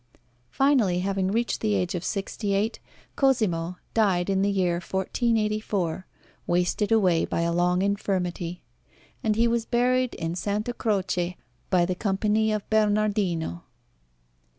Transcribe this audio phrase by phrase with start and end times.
[0.49, 2.79] Finally, having reached the age of sixty eight,
[3.15, 6.07] Cosimo died in the year 1484,
[6.47, 8.63] wasted away by a long infirmity;
[9.23, 10.47] and he was buried in S.
[10.79, 11.37] Croce
[11.69, 13.65] by the Company of Bernardino.